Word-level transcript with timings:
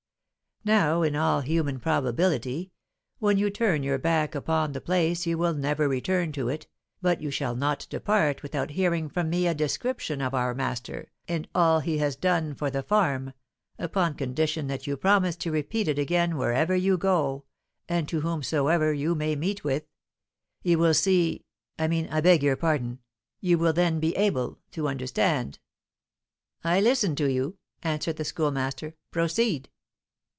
Now, 0.63 1.01
in 1.01 1.15
all 1.15 1.41
human 1.41 1.79
probability, 1.79 2.71
when 3.17 3.39
you 3.39 3.49
turn 3.49 3.81
your 3.81 3.97
back 3.97 4.35
upon 4.35 4.73
the 4.73 4.79
place 4.81 5.25
you 5.25 5.35
will 5.35 5.55
never 5.55 5.87
return 5.87 6.31
to 6.33 6.49
it, 6.49 6.67
but 7.01 7.19
you 7.19 7.31
shall 7.31 7.55
not 7.55 7.87
depart 7.89 8.43
without 8.43 8.69
hearing 8.69 9.09
from 9.09 9.27
me 9.31 9.47
a 9.47 9.55
description 9.55 10.21
of 10.21 10.35
our 10.35 10.53
master 10.53 11.09
and 11.27 11.47
all 11.55 11.79
he 11.79 11.97
has 11.97 12.15
done 12.15 12.53
for 12.53 12.69
the 12.69 12.83
farm, 12.83 13.33
upon 13.79 14.13
condition 14.13 14.67
that 14.67 14.85
you 14.85 14.95
promise 14.95 15.35
to 15.37 15.51
repeat 15.51 15.87
it 15.87 15.97
again 15.97 16.37
wherever 16.37 16.75
you 16.75 16.95
go, 16.95 17.45
and 17.89 18.07
to 18.09 18.21
whomsoever 18.21 18.93
you 18.93 19.15
may 19.15 19.35
meet 19.35 19.63
with. 19.63 19.87
You 20.61 20.77
will 20.77 20.93
see, 20.93 21.43
I 21.79 21.87
mean, 21.87 22.07
I 22.11 22.21
beg 22.21 22.45
pardon, 22.59 22.99
you 23.39 23.57
will 23.57 23.73
then 23.73 23.99
be 23.99 24.15
able 24.15 24.59
to 24.73 24.87
understand." 24.87 25.57
"I 26.63 26.79
listen 26.81 27.15
to 27.15 27.25
you," 27.31 27.57
answered 27.81 28.17
the 28.17 28.25
Schoolmaster; 28.25 28.93
"proceed." 29.09 29.67